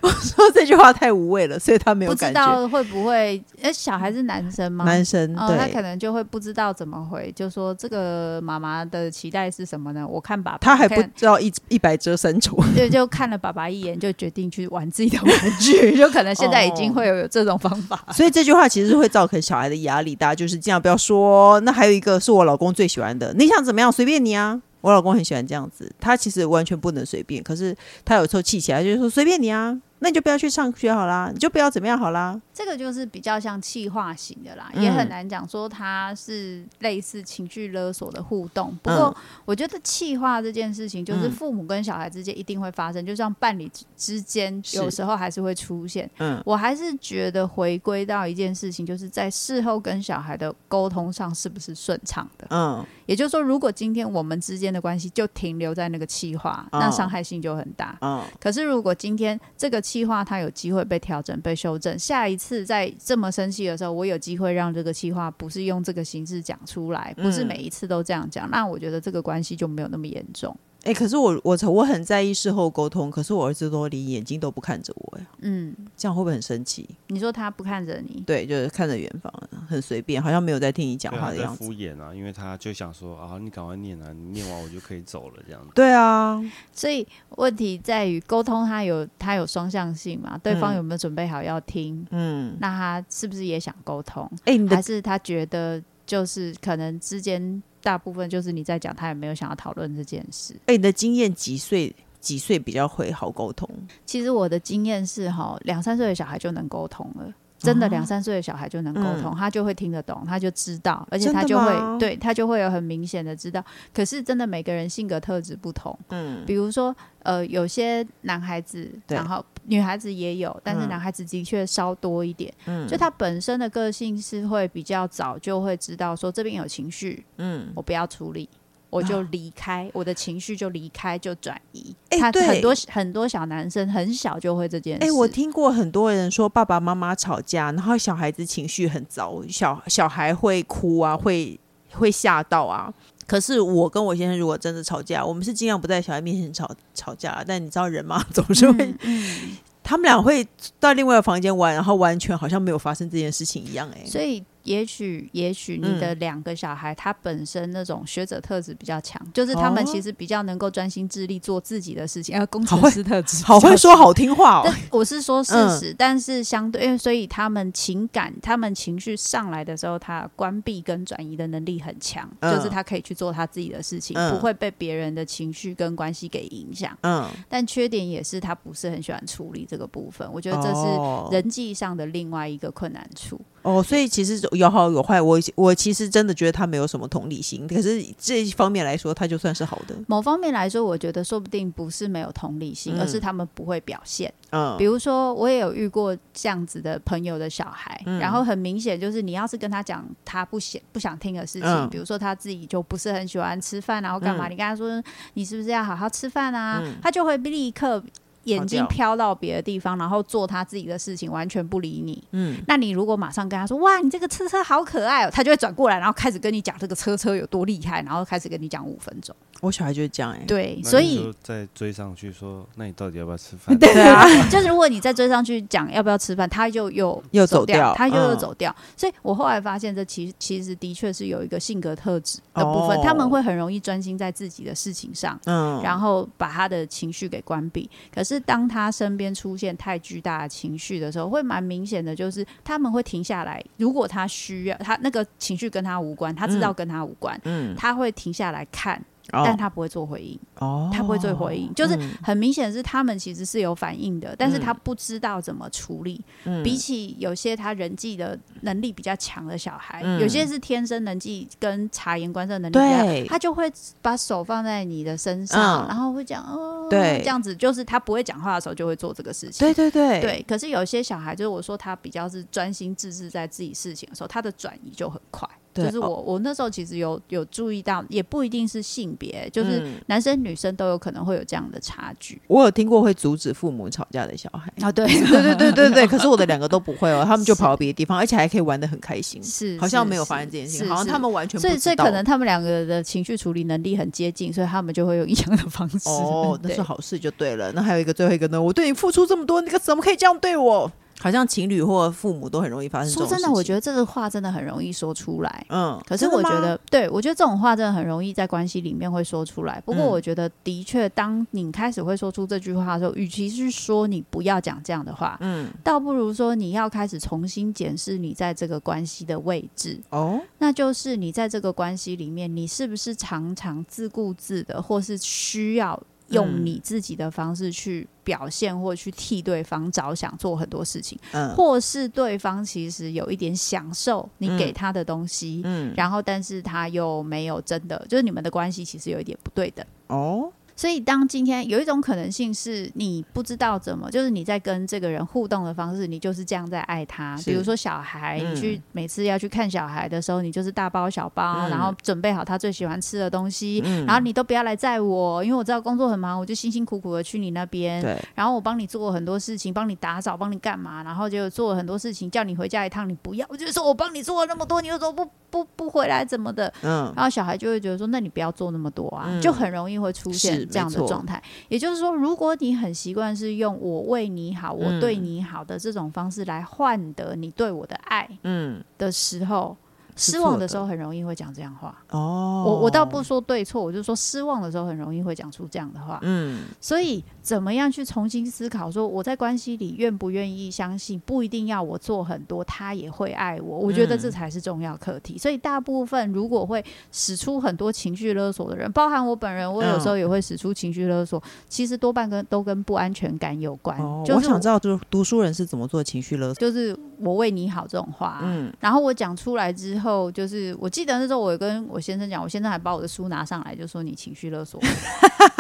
[0.03, 2.41] 我说这句话太无谓了，所以他没有感觉。
[2.41, 3.43] 不知道会不会？
[3.63, 4.85] 哎，小孩是男生吗？
[4.85, 10.07] 男生，对，他可能就会不知道怎么回，就说这个妈妈的期待是什么呢？
[10.07, 18.03] 我看爸爸，他还不知道一一百折三重，对，就看了爸爸一眼，就决定去玩自己的玩具， 就可能现在已经会有这种方法。
[18.13, 21.61] 所以这句话其实是会造成小孩的压力，大家就是尽量不要说。
[21.61, 24.63] 那还有一个是我老公最喜欢的，你想怎么样随便你啊。
[24.81, 29.77] 我老公很喜欢这样子，他其实完全不能随便，可是他有时候气起来就是说随便你啊。
[30.01, 32.41] 那你就不要去上学好啦，你就不要怎么样好啦。
[32.53, 38.77] 这个就是比较像气化型的啦，嗯、也很难讲说它是类似情绪勒索的互动。
[38.83, 46.09] 不过我觉得气化这件事情，就是父母跟小孩之间一定会发生，嗯、就像伴侣之间有时候还是会出现。
[46.19, 52.47] 嗯，我还是觉得回归到一件事情，就是在事后跟小孩的沟通上是不是顺畅的。
[52.51, 57.97] 嗯，也就是说，如果今天我们之间的关系就停留在那个气化，嗯、那伤害性就很大。
[58.01, 61.99] 嗯，可是如果今天这个气话它有机会被调整、被修正。
[61.99, 68.47] 下一次在这么生气的时候，我有机会让这个气话不是用这个形式讲出来，不是每一次都这样讲。
[68.49, 70.55] 嗯、那我觉得这个关系就没有那么严重。
[70.85, 75.27] 哎、欸，可是我我我很在意事后沟通，可是我儿子都连眼睛都不看着我呀。
[75.41, 76.89] 嗯，这样会不会很生气？
[77.09, 78.23] 你说他不看着你？
[78.25, 79.33] 对，就是看着远方，
[79.69, 81.65] 很随便，好像没有在听你讲话的样子。
[81.65, 85.69] 敷衍啊，因为他就想说啊，你赶快念啊，你念完我就可以走了这样子。
[85.75, 86.41] 对啊，
[86.73, 90.39] 所以问题在于沟通，他有他有双向性嘛？
[90.39, 92.07] 对方有没有准备好要听？
[92.13, 94.31] 嗯，那他是不是也想沟通？
[94.45, 97.61] 哎、欸，还是他觉得就是可能之间。
[97.83, 100.55] 大部分就是你在讲，他也没有想要讨论这件事。
[100.67, 101.95] 哎、欸，你的经验几岁？
[102.21, 103.71] 几岁比较会好沟通？
[104.05, 107.33] 其实我的经验是，哈，两三岁的小孩就能沟通了。
[107.59, 113.63] 真的两三岁的小孩就能沟通，嗯、他就会听得懂，他就知道，而且他就会对他就会有很明显的知道。
[113.93, 116.95] 可是真的每个人性格特质不同，嗯，比如说
[117.25, 128.49] 呃，有些男孩子，然后女孩子也有，但是男孩子的确稍多一点，嗯，就他本身的个性是会比较早就会知道说这边有情绪，嗯，我不要处理。
[128.91, 131.95] 我就离开，哦、我的情绪就离开，就转移。
[132.11, 135.05] 欸、他很多很多小男生很小就会这件事。
[135.05, 141.59] 哎、欸，我听过很多人说，爸爸妈妈吵架，然后小孩子情绪很糟，小小孩会哭啊，会
[141.93, 142.93] 会吓到啊。
[143.27, 148.87] 可是我跟我先生如果真的吵架，我们是尽量不在小孩面前吵吵架，但你知道人嘛， 总是会。
[148.87, 150.47] 嗯嗯他们俩会
[150.79, 154.45] 到另外一个房间玩，然后完全好像没有发生这件事情一样，欸，哎，所以。
[154.65, 162.37] 也许，也许你的两个小孩，他本身那种学者特质比较强，就是他们其实比较能够专心致力做自己的事情。
[162.39, 164.75] 呃，工程师特质好会说好听话哦。
[164.91, 176.97] 我是说事实，但是相对，因为所以他们情感、他们情绪上来的时候，他关闭跟转移的能力很强，就是他可以去做他自己的事情，不会被别人的情绪跟关系给影响。
[177.03, 180.29] 嗯，但缺点也是他不是很喜欢处理这个部分。
[180.33, 183.41] 我觉得这是人际上的另外一个困难处。
[183.69, 185.21] 哦，所以其实有好有坏。
[185.21, 189.95] 我我其实真的觉得他没有什么同理心，可是这一方面来说，他就算是好的。
[190.07, 194.33] 某方面来说，我觉得说不定不是没有同理心，嗯、而是他们不会表现。
[194.51, 204.49] 嗯，比如说我也有遇过这样子的朋友的小孩，嗯、然后很明显就是你要是跟他讲他不想不想听的事情，嗯、比如说他自己就不是很喜欢吃饭，然后干嘛？
[204.49, 205.03] 嗯、你跟他说
[205.35, 206.81] 你是不是要好好吃饭啊？
[206.83, 208.03] 嗯、他就会立刻。
[208.49, 212.23] 眼睛飘到别的地方，然后做他自己的事情，完全不理你。
[212.33, 219.35] 嗯，那你如果马上跟他说：“哇，你这个车车好可爱哦”，他就会转过来，然后开始跟你讲这个车车有多厉害，然后开始跟你讲五分钟。
[219.61, 228.75] 我小孩就是这样哎，对，所以再追上去说：“那你到底要不要吃饭？” 对啊， 就是如果你再追上去讲要不要吃饭，他就又又走掉，他就又走掉。
[228.97, 237.91] 所以我后来发现，这其实其实的确是有一个性格特质的部分，他们会很容易专心在自己的事情上，嗯，然后把他的情绪给关闭。
[238.15, 243.61] 可是当他身边出现太巨大的情绪的时候，会蛮明显的，就是他们会停下来。
[243.77, 249.03] 如果他需要，他那个情绪跟他无关，他知道跟他无关，嗯，他会停下来看。
[249.31, 256.25] 但他不会做回应，哦，他不会做回应，就是很明显是他们其实是有反应的，但是他不知道怎么处理。
[256.65, 269.67] 比起有些他人际的能力比较强的小孩，有些是天生人际跟察言观色能力比较强，他就会把手放在你的身上，然后会讲哦，对，这样子就是他不会讲话的时候就会做这个事情。
[269.67, 270.45] 对对对，对。
[270.49, 275.49] 可是有些小孩，就是我说他比较是专心致志在自己事情的时候，他的转移就很快。
[275.85, 282.41] 就是我，我那时候其实有有注意到，也不一定是性别，就是男生女生都有可能会有这样的差距。
[282.47, 286.07] 我有听过会阻止父母吵架的小孩啊，对对对对对对。
[286.09, 289.43] 可是我的两个都不会哦，他们就跑到别的地方，而且还可以玩的很开心。
[289.43, 291.71] 是，好像没有发生这件事情，好像他们完全不知道。
[291.71, 296.09] 所以，所以可能他们两个的情绪处理能力很接近，所以他们就会用一样的方式。
[296.09, 297.71] 哦， 那是好事就对了。
[297.73, 298.61] 那还有一个最后一个呢？
[298.61, 300.91] 我对你付出这么多，你可怎么可以这样对我？
[301.21, 303.11] 好像情侣或父母都很容易发生。
[303.11, 305.67] 说真的，我觉得这个话真的很容易说出来。
[305.69, 309.81] 嗯，可是我觉得，对，我觉得这种话真的很容易在关系里面会说出来。
[309.81, 320.01] 不过，我觉得的确，当你开始会说出这句话的时候，与其是说你不要讲这样的话，嗯，倒不如说你要开始重新检视你在这个关系的位置。
[320.11, 326.01] 哦，那就是你在这个关系里面，你是不是常常自顾自的，或是需要？
[326.29, 339.85] 用你自己的方式去表现，或去替对方着想，做很多事情，嗯，或是对方其实有一点享受你给他的东西，嗯，然后但是他又没有真的，就是你们的关系其实有一点不对等。
[340.09, 340.53] 哦。
[340.79, 347.37] 所以，当今天有一种可能性是你不知道怎么，就是你在跟这个人互动的方式，你就是这样在爱他。
[347.45, 358.01] 比如说小孩，你去每次要去看小孩的时候，你就是大包小包，然后准备好他最喜欢吃的东西，然后你都不要来载我，因为我知道工作很忙，我就辛辛苦苦的去你那边。
[358.37, 366.73] 然后我帮你做很多事情，帮你打扫，帮你干嘛，然后就做了很多事情，叫你回家一趟，你不要，我就说我帮你做了那么多，你又说不不不回来怎么的？
[366.83, 367.13] 嗯。
[367.17, 370.68] 然后小孩就会觉得说，那你不要做那么多啊，就很容易会出现。
[370.69, 378.83] 这样的状态，也就是说，如果你很习惯是用我为你好，我对你好的这种方式来换得你对我的爱，嗯。
[378.99, 379.77] 的时候。
[380.21, 386.19] 失望的时候很容易会讲这样话哦，我我倒不说对错，我就说失望的时候很容易会讲出这样的话。
[386.23, 393.79] 嗯，所以怎么样去重新思考，说我在关系里愿不愿意相信，不一定要我做很多，他也会爱我。
[393.79, 395.39] 我觉得这才是重要课题。
[395.39, 401.43] 所以大部分如果会使出很多情绪勒索的人，包含我本人，我有时候也会使出情绪勒索。
[401.71, 403.99] 其实多半跟都跟不安全感有关。
[403.99, 410.31] 我想知道，就是读书人是怎么做情绪勒索，就是我为你好这种话，嗯，然后我讲出来之后。
[410.31, 414.81] 就是，我记得那时候我有跟我先生讲，我先生还把我的书拿上来，就说你情绪勒索，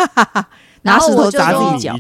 [0.82, 1.98] 拿石头砸自己脚。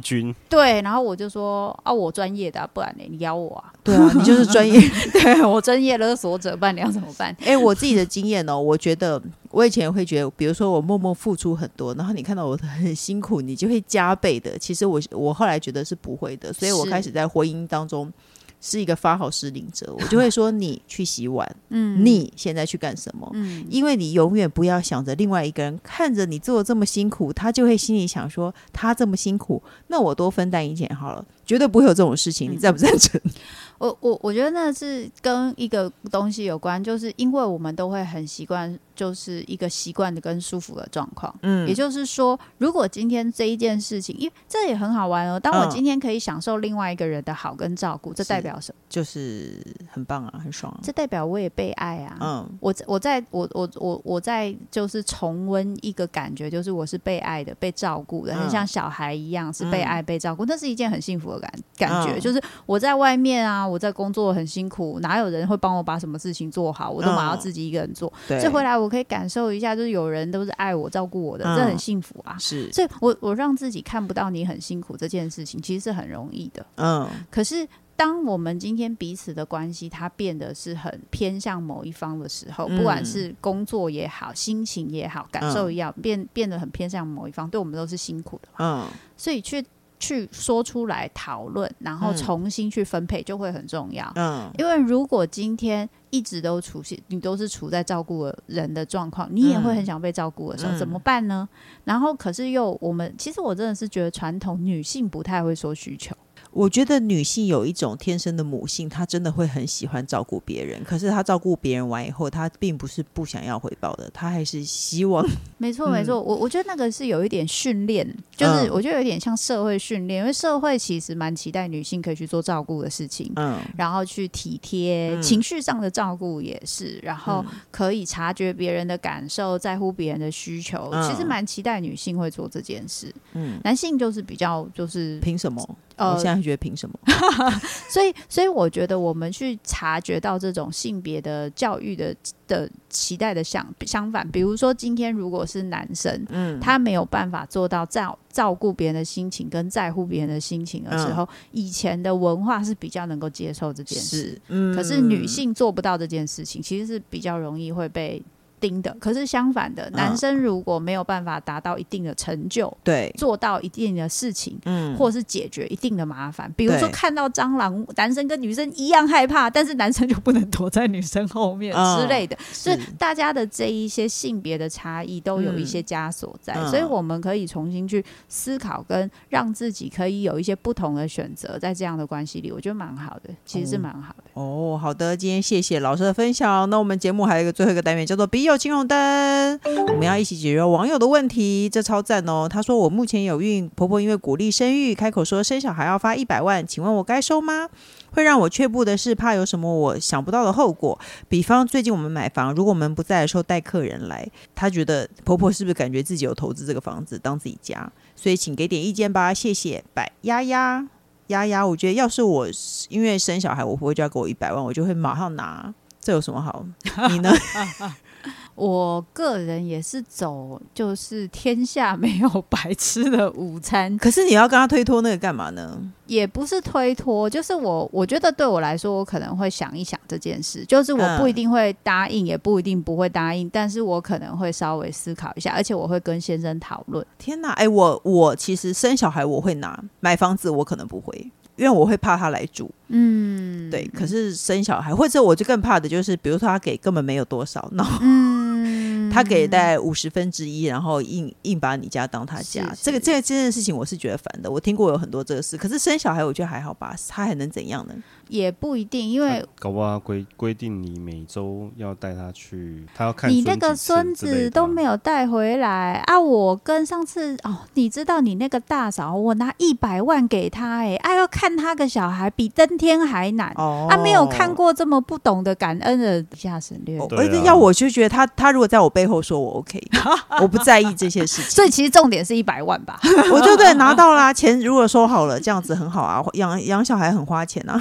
[0.48, 3.72] 对，然后我就说啊，我专业的、啊，不然呢，你咬我啊？
[3.82, 4.80] 对啊，你就是专业，
[5.12, 7.34] 对我专业勒索者，不然你要怎么办？
[7.40, 14.58] 哎、欸，我自己的经验哦，我觉得我以前会觉得，比如说我默默付出很多，然后你看到我很辛苦，你就会加倍的。
[14.58, 18.12] 其实我我后来觉得是不会的，所以我开始在婚姻当中。
[18.60, 23.30] 是一个发号施令者，我就会说你去洗碗， 嗯，你现在去干什么？
[23.34, 33.20] 嗯，因为你永远不要想着另外一个人看着你做这么辛苦，他就会心里想说他这么辛苦，那我多分担一点好了，绝对不会有这种事情，你赞不赞成？
[33.24, 33.30] 嗯
[33.78, 41.32] 我我我觉得那是跟一个东西有关，就是因为我们都会很习惯，就是一个习惯的跟舒服的状况。
[41.42, 45.38] 嗯，也就是说，如果今天这一件事情，因为这也很好玩哦。
[45.38, 48.78] 当我今天可以享受另外一个人的好跟照顾，嗯、这代表什么？
[48.88, 50.80] 就是很棒啊，很爽啊。
[50.82, 52.18] 这代表我也被爱啊。
[52.20, 62.18] 嗯，我我在我我我我在就是重温一个感觉，就是我是被爱的，被照顾的，很像小孩一样是被爱、被照顾，那是一件很幸福的感感觉。
[62.18, 63.68] 就是我在外面啊。
[63.68, 66.88] 我在工作很辛苦，哪有人会帮我把什么事情做好？
[66.88, 68.10] 我都马上自己一个人做。
[68.26, 72.36] 这、嗯、回来我可以感受一下，就是有人都是爱我、照顾我的，嗯、这很幸福啊。
[72.38, 76.64] 是，所以我我让自己看不到你很辛苦这件事情，其实是很容易的。
[76.76, 88.48] 嗯，可是当我们今天彼此的关系它变得是很偏向某一方的时候，嗯、不管是工作也好，心情也好，感受一样，嗯、变变得很偏向某一方，对我们都是辛苦的。
[88.58, 89.64] 嗯，所以去。
[89.98, 94.10] 去说出来讨论，然后重新去分配就会很重要。
[94.14, 101.48] 嗯，因为如果今天一直都处现，你都是处在照顾人的状况，你也会很想被照顾的时候，嗯、怎么办呢？
[101.84, 106.14] 然后可是又我们其实我真的是觉得传统女性不太会说需求。
[106.50, 110.82] 我觉得女性有一种天生的母性，她真的会很喜欢照顾别人。
[110.84, 115.24] 可是她照顾别人完以后，她并不是不想要回报的，她还是希望。
[115.58, 116.20] 没错，没错。
[116.20, 118.06] 我我觉得那个是有一点训练，
[118.36, 133.12] 就是我觉得有点像社会训练，因为社会其实蛮期待女性可以去做照顾的事情，嗯，然后去体贴情绪上的照顾也是，然后可以察觉别人的感受，在乎别人的需求，其实蛮期待女性会做这件事。
[133.34, 135.76] 嗯，男性就是比较就是凭什么？
[135.98, 136.98] 我现在觉得凭什么？
[137.90, 142.14] 所以，所以我觉得我们去察觉到这种性别的教育的
[142.46, 158.22] 的期待的相相反，比如说今天如果是男生，嗯，他没有办法做到照照顾别人的心情跟在乎别人的心情的时候，嗯、以前的文化是比较能够接受这件事，嗯，可是女性做不到这件事情，其实是比较容易会被。
[158.60, 184.24] 定的，可是相反的，男生如果没有办法达到一定的成就，对，做到一定的事情，嗯，或是解决一定的麻烦，比如说看到蟑螂，男生跟女生一样害怕，但是男生就不能躲在女生后面之类的，所以大家的这一些性别的差异都有一些枷锁在，所以我们可以重新去思考，跟让自己可以有一些不同的选择，在这样的关系里，我觉得蛮好的，其实是蛮好的。
[184.34, 186.68] 哦，好的，今天谢谢老师的分享。
[186.70, 192.48] 那我们节目还有一个最后一个单元叫做“笔有金融灯”，我们要一起解决网友的问题，这超赞哦。
[192.50, 197.68] 他说：“我目前有孕，婆婆因为鼓励生育，开口说生小孩要发一百万，请问我该收吗？
[198.10, 200.98] 会让我却步的是，怕有什么我想不到的后果。
[201.28, 207.90] 比方最近我们买房，如果我们不在的时候带客人来，她觉得婆婆是不是感觉自己有投资这个房子当自己家？
[208.16, 209.84] 所以请给点意见吧，谢谢。
[209.94, 210.86] 拜丫丫。”
[211.28, 212.48] 丫丫，我觉得要是我
[212.88, 215.74] 因为生小孩，我婆婆就要给我一百万，我就会马上拿。
[216.00, 216.64] 这有什么好？
[217.10, 217.30] 你呢？
[218.54, 223.96] 我个人也是走，就是天下没有白吃的午餐。
[223.98, 225.80] 可是你要跟他推脱那个干嘛呢？
[226.06, 230.64] 也不是推脱，就是我我觉得对我来说，我可能会想一想这件事。
[230.64, 237.04] 就是我不一定会答应，嗯、也不一定不会答应，但是我可能会稍微思考一下，而且我会跟先生讨论。
[237.18, 241.30] 天哪，哎，我我其实生小孩我会拿，买房子我可能不会。
[241.58, 243.84] 因为我会怕他来住，嗯，对。
[243.88, 254.48] 可是生小孩，或者我就更怕的就是，比如说他给根本没有多少，然后、嗯、他给大概五十分之一，然后硬硬把你家当他家，是是这个这个这件事情我是觉得烦的。
[254.48, 257.94] 我听过有很多这个事，可是生小孩我觉得还好吧，他还能怎样呢？
[258.28, 266.18] 也不一定，因为搞不好规规定你每周要带他去，他要看你那个孙子都没有带回来啊！
[266.18, 276.98] 我跟上次哦，你知道你那个大嫂，我拿一百万给他，哎，啊要看他个小孩比登天还难哦，啊没有看过这么不懂得感恩的，一下省略。
[277.16, 279.80] 而且要我就觉得他他如果在我背后说我 OK，
[280.40, 281.50] 我不在意这些事情。
[281.50, 283.00] 所以其实重点是一百万吧，
[283.32, 287.80] 我就对拿到啦，钱如果收好了，这样子很好啊，养养小孩很花钱啊。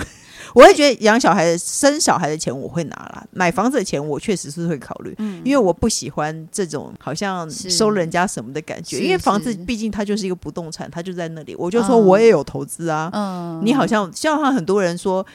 [0.53, 8.99] 我会觉得养小孩、生小孩的钱我会拿啦，买房子的钱我确实是会考虑，嗯、因为我不喜欢这种好像收人家什么的感觉。
[8.99, 11.55] 因为房子毕竟它就是一个不动产，它就在那里。
[11.55, 15.25] 我就说我也有投资啊，嗯、你好像像他很多人说。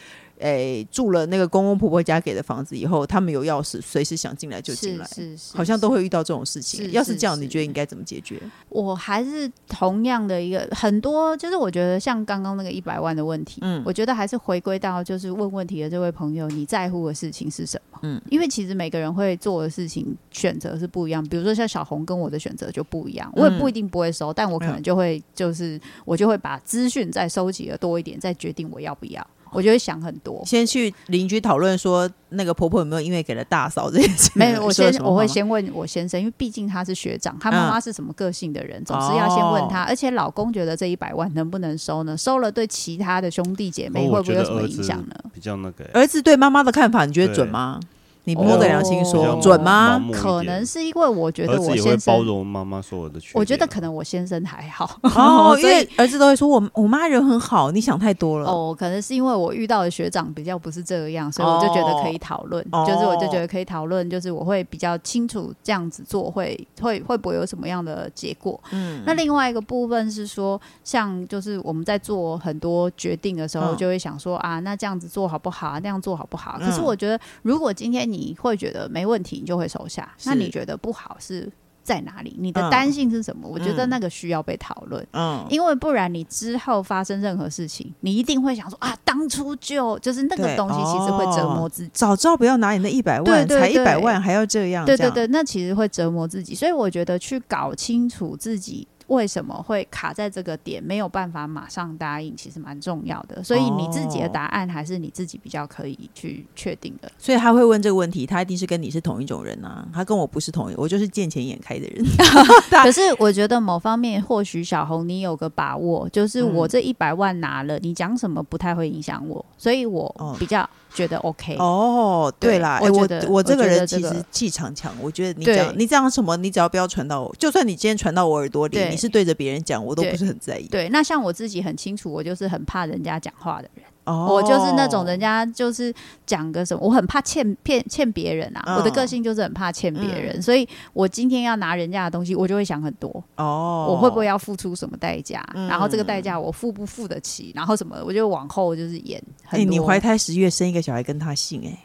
[0.42, 6.90] 诶住了那个公公婆婆家给的房子以后，他们有钥匙，随时想进来就进来，是是，是，好像都会遇到这种事情。
[6.90, 8.40] 要是这样，你觉得应该怎么解决？
[8.68, 17.98] 我还是同样的一个很多，就是我觉得像刚刚那个一百万的问题，嗯，我觉得还是回归到就是问问题的这位朋友，你在乎的事情是什么？
[18.02, 29.24] 嗯，因为其实每个人会做的事情选择是不一样，比如说像小红跟我的选择就不一样，我也不一定不会收，但我可能就会就是我就会把资讯再收集的多一点，再决定我要不要。
[29.53, 34.30] 我就会想很多，先去邻居讨论说那个婆婆有没有因为给了大嫂这件事。
[34.34, 39.82] 没有， 我先我会先问我先生，因为毕竟他是学长，他妈妈是什么个性的人，嗯、总是要先问他。
[39.82, 42.16] 而且老公觉得这一百万能不能收呢？
[42.16, 45.14] 收了对其他的兄弟姐妹会不会有什么影响呢？
[45.32, 47.78] 比较那个，儿子对妈妈的看法，你觉得准吗？
[48.25, 50.01] 你摸着良心说、哦、准吗？
[50.12, 53.41] 可能是因为我觉得我先生包容妈妈所有的缺点。
[53.41, 58.75] 我觉得可能我先生还好哦， 因为儿子都会说我我妈人很好，你想太多了哦。
[58.79, 62.64] 可能是因为我遇到的学长比较不是这样，所以我就觉得可以讨论。
[62.70, 68.59] 哦、就是我就觉得可以讨论，就是我会比较清楚这样子做会会会不会有什么样的结果。
[68.70, 75.81] 嗯，那另外一个部分是说，像就是我们在做很多决定的时候，就会想说、嗯、啊，那这样子做好不好？
[75.81, 76.57] 那样做好不好？
[76.61, 80.14] 可是我觉得，如果今天你会觉得没问题，你就会收下。
[80.24, 81.50] 那你觉得不好是
[81.82, 82.36] 在哪里？
[82.38, 83.48] 你的担心是什么？
[83.48, 85.04] 嗯、我觉得那个需要被讨论。
[85.12, 91.88] 嗯，因为不然你之后发生任何事情，你一定会想说啊，当初就就是那个东西，其实会折磨自己。
[91.88, 94.84] 哦、早知道不要拿你那一百万，才一百万还要这样。
[94.84, 96.54] 对对对，那其实会折磨自己。
[96.54, 98.86] 所以我觉得去搞清楚自己。
[99.12, 103.44] 为什么会卡在这个点，没有办法马上答应，其实蛮重要的。
[103.44, 107.12] 所以你自己的答案还是你自己比较可以去确定的。
[107.18, 109.86] 所以他会问这个问题，他一定是跟你是同一种人啊。
[109.92, 112.04] 他跟我不是同一，我就是见钱眼开的人。
[112.82, 120.68] 可是我觉得某方面，或许小红你有个把握，就是我这一百万拿了，你讲什么不太会影响我，所以我比较。
[120.95, 130.66] 觉得 OK 哦，对啦，我我我这个人其实气场强，我觉得你讲你讲什么，你只要不要传到我，就算你今天传到我耳朵里，你是对着别人讲，我都不是很在意。
[130.68, 133.84] 对，那像我自己很清楚，我就是很怕人家讲话的人。
[134.05, 135.94] 哦，我就是那种人家就是
[136.26, 138.76] 讲个什么，我很怕欠骗欠别人啊。
[138.76, 143.09] 我的个性就是很怕欠别人，所以我今天要拿人家的东西，我就会想很多。
[143.36, 145.40] 哦，我会不会要付出什么代价？
[145.68, 147.53] 然后这个代价我付不付得起？
[147.55, 149.22] 然后什么，我就往后就是演。
[149.50, 151.78] 哎，你怀胎十月生一个小孩跟他姓哎，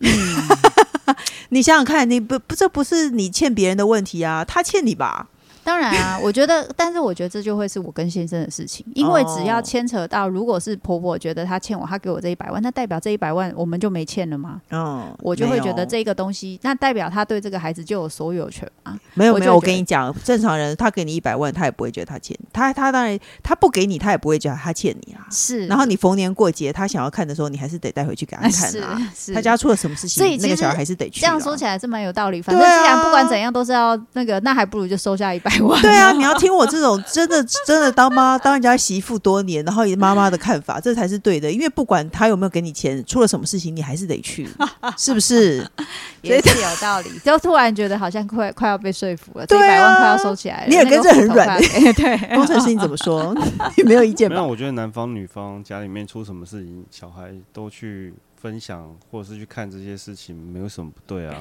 [0.00, 1.16] 嗯，
[1.50, 5.28] 你想想看，你不不这不是你欠别人的问题啊，他欠你吧？
[5.68, 14.62] 当然啊，我觉得，但是我觉得这就会是我跟先生的事情，因为只要牵扯到，如果是婆婆觉得她欠我，她给我这一百万，那代表这一百万我们就没欠了吗？
[14.70, 18.98] 嗯，我就会觉得这个东西，那代表她对这个孩子就有所有权吗？
[19.12, 25.26] 没有没有，我跟你讲，正常人他给你一百万，他也不会觉得他欠他，他当然他不给你，他也不会觉得他欠你啊。
[25.30, 29.12] 是，然后你逢年过节他想要看的时候，你还是得带回去给他看啊。
[29.14, 31.20] 是，他家出了什么事情，所以那个小孩还是得去。
[31.20, 35.57] 这样说起来是蛮有道理，反正既然不管怎样都是要那个，那还不如就收下一百。
[35.80, 41.50] 对啊，你要听我这种 真的真的当妈当人家媳妇多年，然后以妈妈的看法，这才是对的。
[41.50, 44.48] 因为不管他有没有给你钱，出了什么事情，你还是得去，
[44.96, 45.66] 是不是？
[46.22, 47.10] 也是有道理。
[47.24, 50.66] 就突然觉得好像快快要被说服了，这一百万快要收起来了。
[50.68, 51.58] 你耳根子很软，
[51.94, 52.34] 对。
[52.34, 53.34] 工程师你怎么说？
[53.76, 54.36] 你没有意见吗？
[54.36, 61.34] 没有，我觉得男方女方家里面出什么事情，小孩都去分享或者是去看这些事情，没有什么不对啊。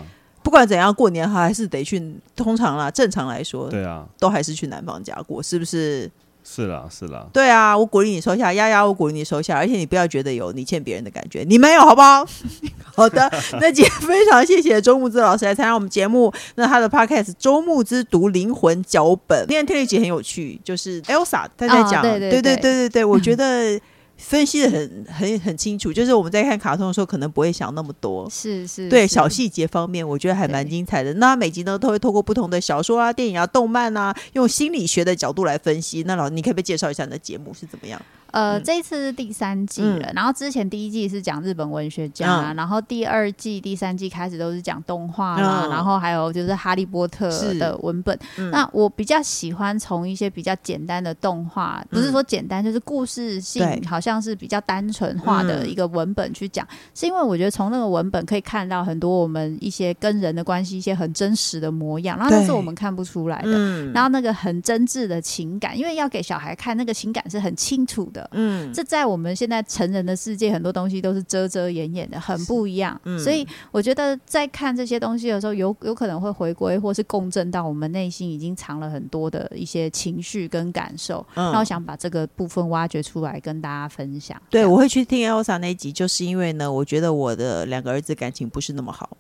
[0.48, 2.02] 不管怎样，过年还是得去。
[2.34, 6.10] 通常啦，正常来说，对啊，都还是去男方家过，是不是？
[6.42, 7.28] 是啦，是啦。
[7.34, 12.26] 对啊，我鼓励你收下，丫丫，我鼓励你收下，而且你不要觉得有你欠别人的感觉，你没有，好不好？
[12.96, 13.30] 好的，
[13.60, 16.34] 那今天非常谢谢周木之老师来参加我们节目。
[16.56, 23.78] 那他的 podcast 周木之读灵魂脚本，今天听了一集很有趣，就是 Elsa 他在讲，对对对对对对，我觉得。
[24.18, 31.14] 分析的很很很清楚，就是我们在看卡通的时候，可能不会想那么多，是是，对小细节方面，我觉得还蛮精彩的。
[31.16, 36.04] 那每集呢，都会透过不同的小说啊、电影啊、动漫啊，用心理学的角度来分析。
[36.08, 38.02] 那老师，你可不可以介绍一下你的节目是怎么样？
[38.38, 48.16] 呃，这一次是第三季了，嗯、然后之前第一季是讲日本文学家，嗯、然后第二季、第三季开始都是讲动画啦，嗯、然后还有就是哈利波特的文本。
[48.38, 63.52] 嗯、那我比较喜欢从一些比较简单的动画，嗯、不是说简单，就是故事性好像是比较单纯化的一个文本去讲，嗯、是因为我觉得从那个文本可以看到很多我们一些跟人的关系，一些很真实的模样，然后那是我们看不出来的。
[63.56, 68.27] 嗯、然后那个很真挚的情感，因为要给小孩看，那个情感是很清楚的。
[68.28, 68.32] 了。
[68.34, 73.00] 嗯，这在我们现在成人的世界，很多东西都是遮遮掩掩的，很不一样。
[73.06, 81.26] 嗯，所以我觉得在看这些东西的时候，有有可能会回归或是共振到我们内心已经藏了很多的一些情绪跟感受。
[81.36, 84.42] 嗯，那我想把这个部分挖掘出来跟大家分享。
[84.50, 89.18] 对，我会去听 Elsa 那一集，就是因为呢，我觉得我的两个儿子感情不是那么好。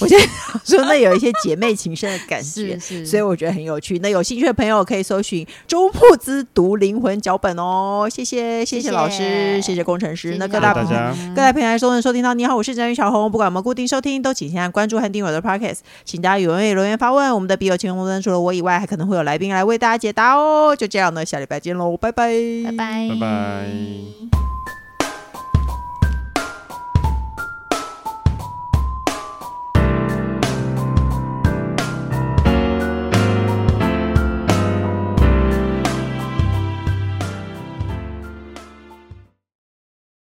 [0.00, 0.26] 我现在
[0.64, 3.98] 说，那有一些姐妹情深的感觉，是是，所以我觉得很有趣。
[3.98, 8.08] 那有兴趣的朋友可以搜寻周铺之读灵魂脚本哦。
[8.10, 10.28] 谢谢，谢谢老师，谢谢工程师。
[10.28, 13.30] 谢谢那各大朋友，各大平台收听收听到你好，我是詹宇小红。
[13.30, 15.80] 不管我们固定收听，都请先按关注和订阅我的 Podcast。
[16.04, 20.74] 请大家踊跃留言发问，我们的笔友青红灯除了我以外，还可能会有来宾来为大家解答哦。
[20.74, 22.32] 就这样呢，下礼拜见喽，拜拜，
[22.64, 24.49] 拜拜，拜拜。